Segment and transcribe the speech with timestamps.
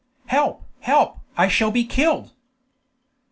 [0.25, 1.19] "Help, help!
[1.37, 2.31] I shall be killed!"